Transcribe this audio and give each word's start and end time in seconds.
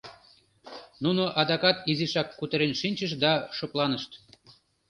Нуно 1.03 1.23
адакат 1.41 1.77
изишак 1.91 2.27
кутырен 2.39 2.73
шинчышт 2.81 3.17
да 3.23 3.33
шыпланышт. 3.55 4.11